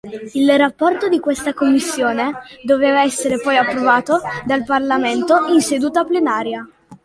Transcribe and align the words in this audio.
Il 0.33 0.51
rapporto 0.57 1.09
di 1.09 1.19
questa 1.19 1.53
commissione 1.53 2.33
doveva 2.63 3.03
essere 3.03 3.39
poi 3.39 3.55
approvato 3.57 4.19
dal 4.47 4.63
Parlamento 4.65 5.45
in 5.53 5.61
seduta 5.61 6.03
plenaria. 6.05 6.67